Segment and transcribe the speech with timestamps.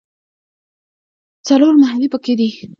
[1.47, 2.49] څلور محلې په کې دي.